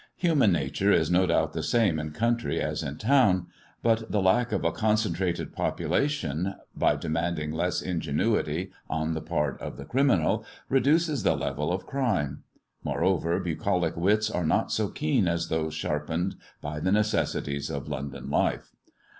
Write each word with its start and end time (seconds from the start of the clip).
Human 0.15 0.51
nature 0.51 0.91
is 0.91 1.11
no 1.11 1.27
doubt 1.27 1.53
the 1.53 1.61
same 1.61 1.99
in 1.99 2.09
country 2.09 2.59
as 2.59 2.81
in 2.81 2.97
town; 2.97 3.45
but 3.83 4.11
the 4.11 4.19
lack 4.19 4.51
of 4.51 4.65
a 4.65 4.71
concentrated 4.71 5.53
population, 5.53 6.55
by 6.75 6.95
demanding 6.95 7.51
less 7.51 7.83
ingenuity 7.83 8.71
on 8.89 9.13
the 9.13 9.21
part 9.21 9.61
of 9.61 9.77
the 9.77 9.85
criminal, 9.85 10.43
reduces 10.69 11.21
the 11.21 11.35
level 11.37 11.71
of 11.71 11.85
crime. 11.85 12.41
Moreover 12.83 13.39
bucolic 13.39 13.95
wits 13.95 14.31
are 14.31 14.43
not 14.47 14.71
so 14.71 14.87
keen 14.87 15.27
as 15.27 15.49
those 15.49 15.75
sharpened 15.75 16.35
by 16.63 16.79
the 16.79 16.91
necessities 16.91 17.69
of 17.69 17.87
London 17.87 18.27
life. 18.31 18.71